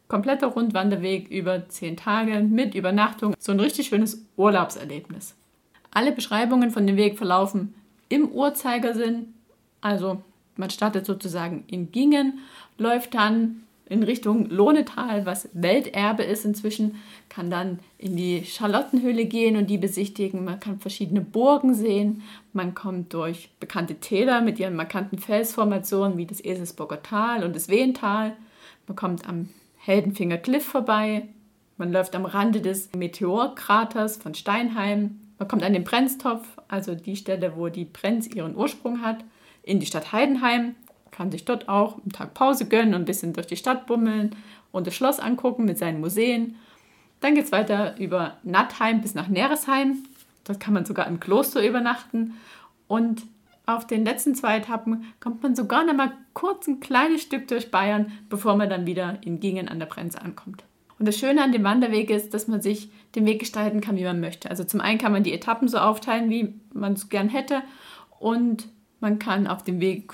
kompletter 0.08 0.48
Rundwanderweg 0.48 1.30
über 1.30 1.70
zehn 1.70 1.96
Tage 1.96 2.40
mit 2.42 2.76
Übernachtung. 2.76 3.36
So 3.40 3.52
ein 3.52 3.60
richtig 3.60 3.88
schönes 3.88 4.26
Urlaubserlebnis. 4.36 5.36
Alle 5.92 6.12
Beschreibungen 6.12 6.72
von 6.72 6.88
dem 6.88 6.98
Weg 6.98 7.18
verlaufen 7.18 7.76
im 8.10 8.30
Uhrzeigersinn. 8.30 9.34
Also 9.82 10.22
man 10.56 10.70
startet 10.70 11.06
sozusagen 11.06 11.64
in 11.68 11.92
Gingen, 11.92 12.40
läuft 12.78 13.14
dann 13.14 13.63
in 13.86 14.04
Richtung 14.04 14.50
Lohnetal, 14.50 15.26
was 15.26 15.50
Welterbe 15.54 16.24
ist 16.24 16.46
inzwischen, 16.46 16.96
kann 17.30 17.50
dann 17.50 17.80
in 17.98 18.16
die 18.16 18.44
Charlottenhöhle 18.46 19.26
gehen 19.26 19.58
und 19.58 19.70
die 19.70 19.78
besichtigen. 19.78 20.46
Man 20.46 20.60
kann 20.60 20.80
verschiedene 20.80 21.22
Burgen 21.22 21.74
sehen. 21.74 22.24
Man 22.54 22.76
kommt 22.76 23.14
durch 23.14 23.50
bekannte 23.60 23.96
Täler 23.96 24.42
mit 24.42 24.60
ihren 24.60 24.76
markanten 24.76 25.20
Felsformationen 25.20 26.18
wie 26.18 26.26
das 26.26 26.44
Eselsburger 26.44 27.04
Tal 27.04 27.44
und 27.44 27.56
das 27.56 27.68
Wehental. 27.68 28.36
Man 28.88 28.96
kommt 28.96 29.28
am 29.28 29.50
Heldenfinger 29.78 30.38
Cliff 30.38 30.66
vorbei. 30.66 31.28
Man 31.78 31.92
läuft 31.92 32.16
am 32.16 32.26
Rande 32.26 32.62
des 32.62 32.90
Meteorkraters 32.96 34.18
von 34.18 34.34
Steinheim. 34.34 35.20
Man 35.40 35.48
kommt 35.48 35.64
an 35.64 35.74
den 35.74 35.84
Brenztopf, 35.84 36.48
also 36.68 36.96
die 36.96 37.16
Stelle, 37.16 37.58
wo 37.58 37.68
die 37.68 37.86
Brenz 37.86 38.28
ihren 38.28 38.56
Ursprung 38.56 39.02
hat, 39.02 39.26
in 39.64 39.80
die 39.80 39.86
Stadt 39.86 40.14
Heidenheim. 40.14 40.76
Kann 41.14 41.32
sich 41.32 41.46
dort 41.46 41.70
auch 41.70 42.00
einen 42.00 42.12
Tag 42.12 42.34
Pause 42.34 42.68
gönnen 42.68 42.96
und 42.96 43.04
ein 43.04 43.06
bisschen 43.06 43.34
durch 43.34 43.48
die 43.48 43.56
Stadt 43.56 43.86
bummeln 43.86 44.36
und 44.72 44.88
das 44.88 44.96
Schloss 44.96 45.20
angucken 45.20 45.64
mit 45.64 45.78
seinen 45.78 46.02
Museen. 46.02 46.56
Dann 47.22 47.36
geht 47.36 47.46
es 47.46 47.52
weiter 47.52 47.98
über 48.00 48.38
Nattheim 48.44 49.02
bis 49.02 49.14
nach 49.14 49.28
Neresheim. 49.28 50.04
Dort 50.44 50.60
kann 50.60 50.74
man 50.74 50.86
sogar 50.86 51.08
im 51.08 51.20
Kloster 51.20 51.66
übernachten. 51.66 52.34
Und 52.88 53.22
auf 53.68 53.86
den 53.88 54.04
letzten 54.04 54.34
zwei 54.34 54.58
Etappen 54.58 55.06
kommt 55.20 55.44
man 55.44 55.56
sogar 55.56 55.86
noch 55.86 55.94
mal 55.94 56.12
kurz 56.34 56.68
ein 56.68 56.80
kleines 56.80 57.22
Stück 57.22 57.48
durch 57.48 57.72
Bayern, 57.72 58.12
bevor 58.30 58.58
man 58.58 58.70
dann 58.70 58.88
wieder 58.88 59.20
in 59.22 59.40
Gingen 59.40 59.70
an 59.70 59.80
der 59.80 59.86
Brenze 59.86 60.22
ankommt. 60.22 60.64
Und 61.00 61.08
das 61.08 61.18
Schöne 61.18 61.44
an 61.44 61.52
dem 61.52 61.64
Wanderweg 61.64 62.10
ist, 62.10 62.34
dass 62.34 62.48
man 62.48 62.62
sich 62.62 62.90
den 63.16 63.26
Weg 63.26 63.40
gestalten 63.40 63.82
kann, 63.82 63.98
wie 63.98 64.04
man 64.04 64.20
möchte. 64.20 64.50
Also 64.50 64.64
zum 64.64 64.82
einen 64.82 64.98
kann 64.98 65.12
man 65.12 65.24
die 65.24 65.34
Etappen 65.34 65.68
so 65.68 65.78
aufteilen, 65.78 66.30
wie 66.30 66.56
man 66.74 66.94
es 66.94 67.10
gern 67.10 67.30
hätte. 67.30 67.62
Und 68.20 68.68
man 69.00 69.20
kann 69.20 69.48
auf 69.48 69.64
dem 69.64 69.80
Weg 69.80 70.14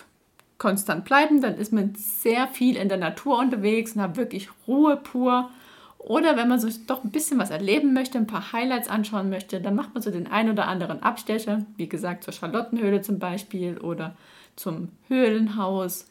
konstant 0.59 1.05
bleiben. 1.05 1.41
Dann 1.41 1.55
ist 1.55 1.73
man 1.73 1.95
sehr 1.95 2.47
viel 2.47 2.75
in 2.75 2.89
der 2.89 2.97
Natur 2.97 3.39
unterwegs 3.39 3.93
und 3.95 4.01
hat 4.01 4.17
wirklich 4.17 4.49
Ruhe 4.67 4.97
pur. 4.97 5.49
Oder 5.97 6.37
wenn 6.37 6.47
man 6.47 6.59
sich 6.59 6.85
doch 6.85 7.03
ein 7.03 7.11
bisschen 7.11 7.39
was 7.39 7.49
erleben 7.49 7.93
möchte, 7.93 8.17
ein 8.17 8.27
paar 8.27 8.53
Highlights 8.53 8.87
anschauen 8.87 9.29
möchte, 9.29 9.59
dann 9.59 9.75
macht 9.75 9.93
man 9.93 10.03
so 10.03 10.11
den 10.11 10.27
ein 10.27 10.49
oder 10.49 10.67
anderen 10.67 11.03
Abstecher, 11.03 11.65
wie 11.75 11.89
gesagt 11.89 12.23
zur 12.23 12.33
Charlottenhöhle 12.33 13.01
zum 13.01 13.19
Beispiel 13.19 13.77
oder 13.77 14.15
zum 14.55 14.89
Höhlenhaus 15.07 16.07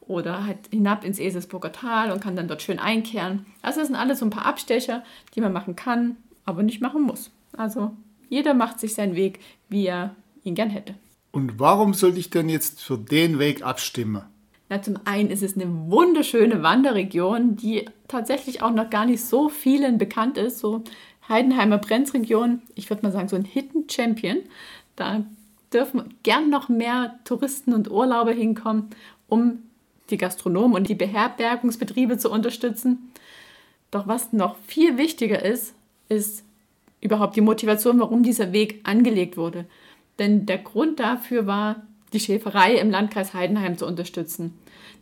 oder 0.00 0.44
halt 0.44 0.58
hinab 0.70 1.04
ins 1.04 1.18
Eselsburger 1.18 1.72
Tal 1.72 2.10
und 2.10 2.20
kann 2.20 2.36
dann 2.36 2.48
dort 2.48 2.62
schön 2.62 2.78
einkehren. 2.78 3.46
Also 3.62 3.80
das 3.80 3.88
sind 3.88 3.96
alles 3.96 4.18
so 4.18 4.26
ein 4.26 4.30
paar 4.30 4.46
Abstecher, 4.46 5.04
die 5.34 5.40
man 5.40 5.52
machen 5.52 5.76
kann, 5.76 6.16
aber 6.44 6.62
nicht 6.62 6.82
machen 6.82 7.02
muss. 7.02 7.30
Also 7.56 7.92
jeder 8.28 8.54
macht 8.54 8.78
sich 8.78 8.94
seinen 8.94 9.14
Weg, 9.14 9.40
wie 9.68 9.86
er 9.86 10.14
ihn 10.42 10.54
gern 10.54 10.70
hätte. 10.70 10.94
Und 11.32 11.60
warum 11.60 11.94
sollte 11.94 12.18
ich 12.18 12.30
denn 12.30 12.48
jetzt 12.48 12.80
für 12.80 12.98
den 12.98 13.38
Weg 13.38 13.62
abstimmen? 13.62 14.22
Na, 14.68 14.82
zum 14.82 14.98
einen 15.04 15.30
ist 15.30 15.42
es 15.42 15.56
eine 15.56 15.90
wunderschöne 15.90 16.62
Wanderregion, 16.62 17.56
die 17.56 17.86
tatsächlich 18.08 18.62
auch 18.62 18.72
noch 18.72 18.90
gar 18.90 19.04
nicht 19.04 19.24
so 19.24 19.48
vielen 19.48 19.98
bekannt 19.98 20.38
ist. 20.38 20.58
So 20.58 20.84
Heidenheimer 21.28 21.78
Brenzregion, 21.78 22.62
ich 22.74 22.88
würde 22.90 23.02
mal 23.02 23.12
sagen, 23.12 23.28
so 23.28 23.36
ein 23.36 23.44
Hidden 23.44 23.88
Champion. 23.88 24.38
Da 24.96 25.24
dürfen 25.72 26.14
gern 26.22 26.50
noch 26.50 26.68
mehr 26.68 27.18
Touristen 27.24 27.72
und 27.72 27.90
Urlauber 27.90 28.32
hinkommen, 28.32 28.90
um 29.28 29.62
die 30.10 30.18
Gastronomen 30.18 30.76
und 30.76 30.88
die 30.88 30.94
Beherbergungsbetriebe 30.94 32.18
zu 32.18 32.30
unterstützen. 32.30 33.12
Doch 33.90 34.06
was 34.06 34.32
noch 34.32 34.56
viel 34.66 34.98
wichtiger 34.98 35.44
ist, 35.44 35.74
ist 36.08 36.44
überhaupt 37.00 37.36
die 37.36 37.40
Motivation, 37.40 37.98
warum 37.98 38.22
dieser 38.22 38.52
Weg 38.52 38.80
angelegt 38.84 39.36
wurde. 39.36 39.66
Denn 40.20 40.44
der 40.44 40.58
Grund 40.58 41.00
dafür 41.00 41.46
war, 41.46 41.82
die 42.12 42.20
Schäferei 42.20 42.74
im 42.74 42.90
Landkreis 42.90 43.34
Heidenheim 43.34 43.78
zu 43.78 43.86
unterstützen. 43.86 44.54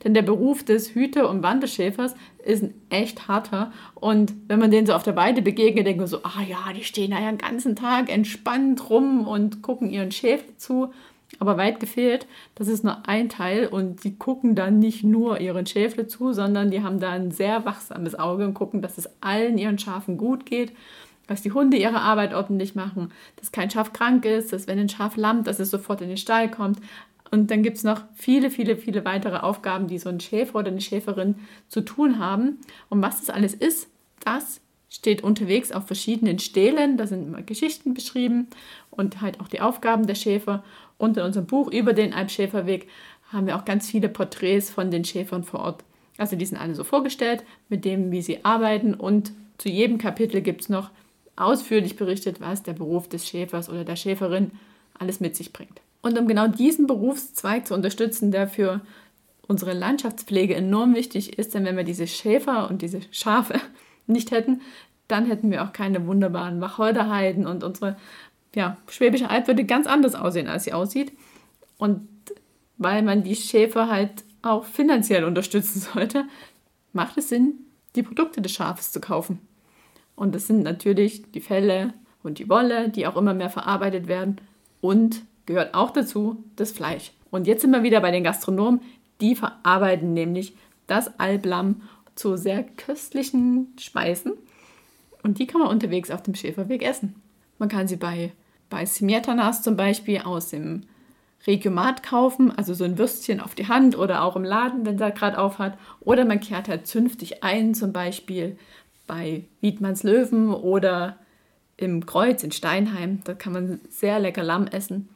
Denn 0.04 0.14
der 0.14 0.22
Beruf 0.22 0.62
des 0.62 0.94
Hüter- 0.94 1.28
und 1.28 1.42
Wanderschäfers 1.42 2.14
ist 2.44 2.62
ein 2.62 2.74
echt 2.88 3.26
harter. 3.26 3.72
Und 3.94 4.32
wenn 4.46 4.60
man 4.60 4.70
denen 4.70 4.86
so 4.86 4.92
auf 4.94 5.02
der 5.02 5.16
Weide 5.16 5.42
begegnet, 5.42 5.86
denkt 5.86 5.98
man 5.98 6.06
so, 6.06 6.22
ah 6.22 6.42
ja, 6.48 6.72
die 6.72 6.84
stehen 6.84 7.10
da 7.10 7.18
ja 7.20 7.32
den 7.32 7.38
ganzen 7.38 7.74
Tag 7.74 8.12
entspannt 8.12 8.90
rum 8.90 9.26
und 9.26 9.60
gucken 9.60 9.90
ihren 9.90 10.12
Schäfer 10.12 10.56
zu. 10.56 10.92
Aber 11.40 11.56
weit 11.56 11.80
gefehlt, 11.80 12.26
das 12.54 12.68
ist 12.68 12.84
nur 12.84 13.06
ein 13.08 13.28
Teil 13.28 13.66
und 13.66 14.04
die 14.04 14.16
gucken 14.16 14.54
dann 14.54 14.78
nicht 14.78 15.04
nur 15.04 15.40
ihren 15.40 15.66
Schäfle 15.66 16.06
zu, 16.06 16.32
sondern 16.32 16.70
die 16.70 16.82
haben 16.82 17.00
da 17.00 17.10
ein 17.10 17.32
sehr 17.32 17.66
wachsames 17.66 18.18
Auge 18.18 18.46
und 18.46 18.54
gucken, 18.54 18.82
dass 18.82 18.96
es 18.98 19.10
allen 19.20 19.58
ihren 19.58 19.78
Schafen 19.78 20.16
gut 20.16 20.46
geht 20.46 20.72
dass 21.28 21.42
die 21.42 21.52
Hunde 21.52 21.76
ihre 21.76 22.00
Arbeit 22.00 22.34
ordentlich 22.34 22.74
machen, 22.74 23.12
dass 23.36 23.52
kein 23.52 23.70
Schaf 23.70 23.92
krank 23.92 24.24
ist, 24.24 24.52
dass 24.52 24.66
wenn 24.66 24.78
ein 24.78 24.88
Schaf 24.88 25.16
lammt, 25.16 25.46
dass 25.46 25.60
es 25.60 25.70
sofort 25.70 26.00
in 26.00 26.08
den 26.08 26.16
Stall 26.16 26.50
kommt. 26.50 26.80
Und 27.30 27.50
dann 27.50 27.62
gibt 27.62 27.76
es 27.76 27.84
noch 27.84 28.02
viele, 28.14 28.50
viele, 28.50 28.76
viele 28.76 29.04
weitere 29.04 29.36
Aufgaben, 29.36 29.86
die 29.86 29.98
so 29.98 30.08
ein 30.08 30.18
Schäfer 30.18 30.58
oder 30.58 30.68
eine 30.68 30.80
Schäferin 30.80 31.36
zu 31.68 31.82
tun 31.82 32.18
haben. 32.18 32.58
Und 32.88 33.02
was 33.02 33.20
das 33.20 33.30
alles 33.30 33.54
ist, 33.54 33.88
das 34.24 34.60
steht 34.88 35.22
unterwegs 35.22 35.70
auf 35.70 35.86
verschiedenen 35.86 36.38
Stelen. 36.38 36.96
Da 36.96 37.06
sind 37.06 37.28
immer 37.28 37.42
Geschichten 37.42 37.92
beschrieben 37.92 38.48
und 38.90 39.20
halt 39.20 39.40
auch 39.40 39.48
die 39.48 39.60
Aufgaben 39.60 40.06
der 40.06 40.14
Schäfer. 40.14 40.64
Und 40.96 41.18
in 41.18 41.22
unserem 41.22 41.46
Buch 41.46 41.70
über 41.70 41.92
den 41.92 42.14
Alpschäferweg 42.14 42.88
haben 43.30 43.46
wir 43.46 43.56
auch 43.56 43.66
ganz 43.66 43.90
viele 43.90 44.08
Porträts 44.08 44.70
von 44.70 44.90
den 44.90 45.04
Schäfern 45.04 45.44
vor 45.44 45.60
Ort. 45.60 45.84
Also 46.16 46.34
die 46.34 46.46
sind 46.46 46.58
alle 46.58 46.74
so 46.74 46.82
vorgestellt 46.82 47.44
mit 47.68 47.84
dem, 47.84 48.10
wie 48.10 48.22
sie 48.22 48.44
arbeiten. 48.44 48.94
Und 48.94 49.32
zu 49.58 49.68
jedem 49.68 49.98
Kapitel 49.98 50.40
gibt 50.40 50.62
es 50.62 50.68
noch 50.70 50.90
ausführlich 51.38 51.96
berichtet, 51.96 52.40
was 52.40 52.62
der 52.62 52.72
Beruf 52.72 53.08
des 53.08 53.26
Schäfers 53.26 53.68
oder 53.68 53.84
der 53.84 53.96
Schäferin 53.96 54.52
alles 54.98 55.20
mit 55.20 55.36
sich 55.36 55.52
bringt. 55.52 55.80
Und 56.02 56.18
um 56.18 56.28
genau 56.28 56.48
diesen 56.48 56.86
Berufszweig 56.86 57.66
zu 57.66 57.74
unterstützen, 57.74 58.30
der 58.30 58.48
für 58.48 58.80
unsere 59.46 59.72
Landschaftspflege 59.72 60.54
enorm 60.54 60.94
wichtig 60.94 61.38
ist, 61.38 61.54
denn 61.54 61.64
wenn 61.64 61.76
wir 61.76 61.84
diese 61.84 62.06
Schäfer 62.06 62.68
und 62.68 62.82
diese 62.82 63.00
Schafe 63.10 63.60
nicht 64.06 64.30
hätten, 64.30 64.60
dann 65.08 65.26
hätten 65.26 65.50
wir 65.50 65.64
auch 65.64 65.72
keine 65.72 66.06
wunderbaren 66.06 66.60
Wacholderheiden 66.60 67.46
und 67.46 67.64
unsere 67.64 67.96
ja, 68.54 68.76
Schwäbische 68.88 69.30
Alb 69.30 69.46
würde 69.46 69.64
ganz 69.64 69.86
anders 69.86 70.14
aussehen, 70.14 70.48
als 70.48 70.64
sie 70.64 70.72
aussieht. 70.72 71.12
Und 71.78 72.08
weil 72.76 73.02
man 73.02 73.22
die 73.22 73.36
Schäfer 73.36 73.88
halt 73.88 74.24
auch 74.42 74.64
finanziell 74.64 75.24
unterstützen 75.24 75.80
sollte, 75.94 76.24
macht 76.92 77.16
es 77.18 77.28
Sinn, 77.28 77.54
die 77.96 78.02
Produkte 78.02 78.42
des 78.42 78.52
Schafes 78.52 78.92
zu 78.92 79.00
kaufen. 79.00 79.40
Und 80.18 80.34
das 80.34 80.48
sind 80.48 80.64
natürlich 80.64 81.30
die 81.30 81.40
Felle 81.40 81.94
und 82.24 82.40
die 82.40 82.48
Wolle, 82.48 82.88
die 82.88 83.06
auch 83.06 83.16
immer 83.16 83.34
mehr 83.34 83.50
verarbeitet 83.50 84.08
werden. 84.08 84.40
Und 84.80 85.22
gehört 85.46 85.74
auch 85.74 85.90
dazu 85.90 86.42
das 86.56 86.72
Fleisch. 86.72 87.12
Und 87.30 87.46
jetzt 87.46 87.62
sind 87.62 87.70
wir 87.70 87.84
wieder 87.84 88.00
bei 88.00 88.10
den 88.10 88.24
Gastronomen. 88.24 88.80
Die 89.20 89.36
verarbeiten 89.36 90.14
nämlich 90.14 90.54
das 90.88 91.20
Alblamm 91.20 91.82
zu 92.16 92.36
sehr 92.36 92.64
köstlichen 92.64 93.72
Speisen. 93.78 94.32
Und 95.22 95.38
die 95.38 95.46
kann 95.46 95.60
man 95.60 95.70
unterwegs 95.70 96.10
auf 96.10 96.22
dem 96.22 96.34
Schäferweg 96.34 96.82
essen. 96.82 97.14
Man 97.58 97.68
kann 97.68 97.86
sie 97.86 97.96
bei, 97.96 98.32
bei 98.70 98.84
Simietanas 98.86 99.62
zum 99.62 99.76
Beispiel 99.76 100.18
aus 100.22 100.50
dem 100.50 100.82
Regiomat 101.46 102.02
kaufen, 102.02 102.50
also 102.56 102.74
so 102.74 102.82
ein 102.82 102.98
Würstchen 102.98 103.38
auf 103.40 103.54
die 103.54 103.68
Hand 103.68 103.96
oder 103.96 104.24
auch 104.24 104.34
im 104.34 104.42
Laden, 104.42 104.84
wenn 104.84 104.98
er 104.98 105.12
gerade 105.12 105.38
auf 105.38 105.60
hat. 105.60 105.78
Oder 106.00 106.24
man 106.24 106.40
kehrt 106.40 106.68
halt 106.68 106.88
zünftig 106.88 107.44
ein, 107.44 107.74
zum 107.74 107.92
Beispiel 107.92 108.58
bei 109.08 109.44
Wiedmanns 109.60 110.04
Löwen 110.04 110.54
oder 110.54 111.18
im 111.76 112.06
Kreuz 112.06 112.44
in 112.44 112.52
Steinheim. 112.52 113.22
Da 113.24 113.34
kann 113.34 113.52
man 113.52 113.80
sehr 113.88 114.20
lecker 114.20 114.44
Lamm 114.44 114.68
essen. 114.68 115.08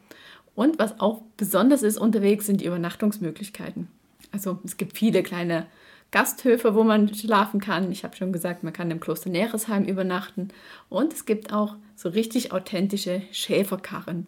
Und 0.56 0.80
was 0.80 0.98
auch 0.98 1.22
besonders 1.36 1.82
ist 1.82 1.98
unterwegs, 1.98 2.46
sind 2.46 2.60
die 2.60 2.66
Übernachtungsmöglichkeiten. 2.66 3.88
Also 4.32 4.58
es 4.64 4.76
gibt 4.76 4.98
viele 4.98 5.22
kleine 5.22 5.66
Gasthöfe, 6.10 6.74
wo 6.74 6.84
man 6.84 7.14
schlafen 7.14 7.60
kann. 7.60 7.90
Ich 7.90 8.04
habe 8.04 8.16
schon 8.16 8.32
gesagt, 8.32 8.64
man 8.64 8.72
kann 8.72 8.90
im 8.90 9.00
Kloster 9.00 9.30
Neresheim 9.30 9.84
übernachten. 9.84 10.48
Und 10.88 11.12
es 11.12 11.24
gibt 11.24 11.52
auch 11.52 11.76
so 11.96 12.10
richtig 12.10 12.52
authentische 12.52 13.22
Schäferkarren. 13.32 14.26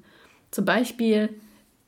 Zum 0.50 0.64
Beispiel 0.64 1.30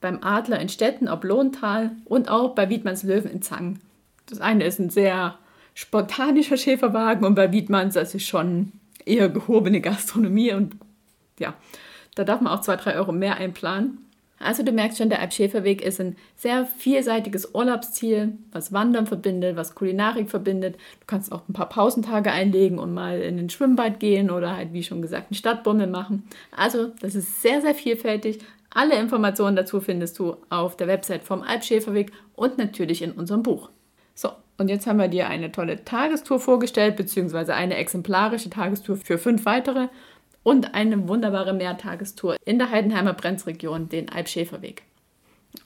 beim 0.00 0.22
Adler 0.22 0.60
in 0.60 0.68
Stetten 0.68 1.08
ob 1.08 1.24
Lohntal 1.24 1.92
und 2.04 2.28
auch 2.28 2.54
bei 2.54 2.68
Wiedmanns 2.68 3.04
Löwen 3.04 3.30
in 3.30 3.42
Zangen. 3.42 3.80
Das 4.26 4.40
eine 4.40 4.64
ist 4.64 4.78
ein 4.78 4.90
sehr 4.90 5.38
spontanischer 5.76 6.56
Schäferwagen 6.56 7.26
und 7.26 7.34
bei 7.34 7.52
Wiedmanns 7.52 7.94
das 7.94 8.14
ist 8.14 8.26
schon 8.26 8.72
eher 9.04 9.28
gehobene 9.28 9.82
Gastronomie 9.82 10.52
und 10.54 10.74
ja, 11.38 11.54
da 12.14 12.24
darf 12.24 12.40
man 12.40 12.52
auch 12.52 12.62
zwei, 12.62 12.76
drei 12.76 12.96
Euro 12.96 13.12
mehr 13.12 13.36
einplanen. 13.36 13.98
Also 14.38 14.62
du 14.62 14.72
merkst 14.72 14.98
schon, 14.98 15.10
der 15.10 15.20
Alpschäferweg 15.20 15.82
ist 15.82 16.00
ein 16.00 16.16
sehr 16.34 16.66
vielseitiges 16.66 17.54
Urlaubsziel, 17.54 18.36
was 18.52 18.72
Wandern 18.72 19.06
verbindet, 19.06 19.56
was 19.56 19.74
Kulinarik 19.74 20.30
verbindet. 20.30 20.76
Du 20.76 21.06
kannst 21.06 21.30
auch 21.30 21.46
ein 21.48 21.52
paar 21.52 21.68
Pausentage 21.68 22.32
einlegen 22.32 22.78
und 22.78 22.92
mal 22.92 23.20
in 23.20 23.36
den 23.36 23.50
Schwimmbad 23.50 24.00
gehen 24.00 24.30
oder 24.30 24.56
halt, 24.56 24.72
wie 24.72 24.82
schon 24.82 25.02
gesagt, 25.02 25.30
einen 25.30 25.36
Stadtbummel 25.36 25.86
machen. 25.86 26.24
Also 26.54 26.88
das 27.00 27.14
ist 27.14 27.42
sehr, 27.42 27.60
sehr 27.60 27.74
vielfältig. 27.74 28.38
Alle 28.70 28.98
Informationen 28.98 29.56
dazu 29.56 29.80
findest 29.80 30.18
du 30.18 30.36
auf 30.50 30.76
der 30.76 30.86
Website 30.86 31.24
vom 31.24 31.42
Alpschäferweg 31.42 32.12
und 32.34 32.58
natürlich 32.58 33.02
in 33.02 33.12
unserem 33.12 33.42
Buch. 33.42 33.70
Und 34.58 34.68
jetzt 34.68 34.86
haben 34.86 34.98
wir 34.98 35.08
dir 35.08 35.28
eine 35.28 35.52
tolle 35.52 35.84
Tagestour 35.84 36.40
vorgestellt, 36.40 36.96
beziehungsweise 36.96 37.54
eine 37.54 37.76
exemplarische 37.76 38.50
Tagestour 38.50 38.96
für 38.96 39.18
fünf 39.18 39.44
weitere 39.44 39.88
und 40.42 40.74
eine 40.74 41.08
wunderbare 41.08 41.52
Mehrtagestour 41.52 42.36
in 42.44 42.58
der 42.58 42.70
Heidenheimer 42.70 43.12
Brenzregion, 43.12 43.88
den 43.88 44.08
Alpschäferweg. 44.08 44.82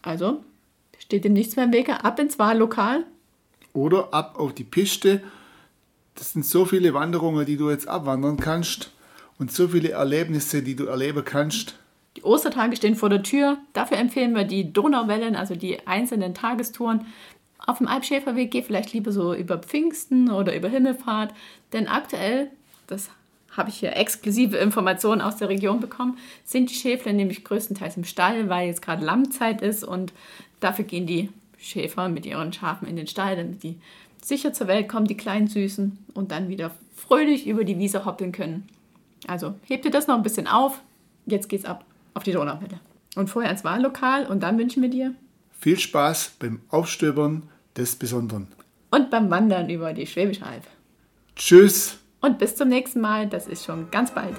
Also 0.02 0.42
steht 0.99 1.25
dem 1.25 1.35
nichts 1.35 1.56
mehr 1.56 1.66
im 1.66 1.73
Wege, 1.73 2.04
ab 2.04 2.18
ins 2.18 2.38
Wahllokal. 2.38 3.04
Oder 3.73 4.12
ab 4.12 4.38
auf 4.38 4.54
die 4.54 4.64
Piste. 4.64 5.23
Das 6.14 6.32
sind 6.32 6.44
so 6.44 6.64
viele 6.64 6.92
Wanderungen, 6.92 7.47
die 7.47 7.56
du 7.56 7.70
jetzt 7.70 7.88
abwandern 7.88 8.37
kannst 8.37 8.90
und 9.38 9.52
so 9.52 9.68
viele 9.68 9.90
Erlebnisse, 9.90 10.62
die 10.62 10.75
du 10.75 10.87
erleben 10.87 11.25
kannst. 11.25 11.76
Die 12.16 12.25
Ostertage 12.25 12.76
stehen 12.76 12.97
vor 12.97 13.09
der 13.09 13.23
Tür. 13.23 13.59
Dafür 13.73 13.99
empfehlen 13.99 14.35
wir 14.35 14.44
die 14.44 14.73
Donauwellen, 14.73 15.37
also 15.37 15.55
die 15.55 15.87
einzelnen 15.87 16.35
Tagestouren. 16.35 17.07
Auf 17.70 17.78
dem 17.78 17.87
Alpschäferweg 17.87 18.50
geh 18.50 18.62
vielleicht 18.62 18.92
lieber 18.94 19.12
so 19.12 19.33
über 19.33 19.56
Pfingsten 19.56 20.28
oder 20.28 20.56
über 20.56 20.68
Himmelfahrt, 20.68 21.33
denn 21.72 21.87
aktuell, 21.87 22.50
das 22.88 23.11
habe 23.56 23.68
ich 23.68 23.76
hier 23.76 23.96
exklusive 23.96 24.56
Informationen 24.56 25.20
aus 25.20 25.37
der 25.37 25.50
Region 25.50 25.78
bekommen, 25.78 26.18
sind 26.44 26.68
die 26.68 26.74
Schäfler 26.74 27.12
nämlich 27.12 27.44
größtenteils 27.44 27.96
im 27.96 28.02
Stall, 28.02 28.48
weil 28.48 28.66
jetzt 28.66 28.83
gerade 28.83 29.04
Lammzeit 29.04 29.62
ist 29.62 29.85
und 29.85 30.12
dafür 30.59 30.85
gehen 30.85 31.06
die 31.06 31.28
Schäfer 31.59 32.09
mit 32.09 32.26
ihren 32.26 32.52
Schafen 32.52 32.88
in 32.88 32.96
den 32.96 33.06
Stall, 33.06 33.37
damit 33.37 33.62
die 33.62 33.78
sicher 34.20 34.52
zur 34.52 34.66
Welt 34.66 34.88
kommen, 34.88 35.06
die 35.06 35.16
kleinen 35.16 35.46
Süßen, 35.46 35.96
und 36.12 36.33
dann 36.33 36.48
wieder 36.48 36.72
fröhlich 36.96 37.46
über 37.46 37.62
die 37.62 37.78
Wiese 37.78 38.04
hoppeln 38.04 38.33
können. 38.33 38.68
Also 39.28 39.54
hebt 39.62 39.85
ihr 39.85 39.92
das 39.92 40.09
noch 40.09 40.16
ein 40.16 40.24
bisschen 40.24 40.48
auf. 40.48 40.80
Jetzt 41.24 41.48
geht's 41.48 41.66
ab 41.66 41.85
auf 42.14 42.24
die 42.24 42.33
Donauwelle. 42.33 42.80
Und 43.14 43.30
vorher 43.30 43.52
ins 43.52 43.62
Wahllokal 43.62 44.26
und 44.26 44.42
dann 44.42 44.59
wünschen 44.59 44.83
wir 44.83 44.90
dir 44.90 45.14
viel 45.61 45.78
Spaß 45.78 46.33
beim 46.40 46.62
Aufstöbern 46.70 47.44
des 47.76 47.96
Besonderen. 47.96 48.48
Und 48.90 49.11
beim 49.11 49.30
Wandern 49.30 49.70
über 49.70 49.92
die 49.92 50.06
Schwäbische 50.06 50.44
Alb. 50.44 50.64
Tschüss. 51.37 51.98
Und 52.20 52.38
bis 52.38 52.56
zum 52.56 52.68
nächsten 52.68 53.00
Mal, 53.00 53.28
das 53.28 53.46
ist 53.46 53.64
schon 53.64 53.90
ganz 53.90 54.12
bald. 54.12 54.37